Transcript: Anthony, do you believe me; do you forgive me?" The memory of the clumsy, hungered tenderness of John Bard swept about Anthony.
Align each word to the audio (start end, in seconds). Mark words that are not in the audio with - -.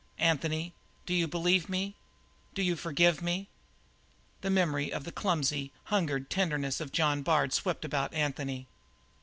Anthony, 0.17 0.73
do 1.05 1.13
you 1.13 1.27
believe 1.27 1.69
me; 1.69 1.95
do 2.55 2.63
you 2.63 2.75
forgive 2.75 3.21
me?" 3.21 3.49
The 4.41 4.49
memory 4.49 4.91
of 4.91 5.03
the 5.03 5.11
clumsy, 5.11 5.71
hungered 5.83 6.27
tenderness 6.27 6.81
of 6.81 6.91
John 6.91 7.21
Bard 7.21 7.53
swept 7.53 7.85
about 7.85 8.11
Anthony. 8.11 8.65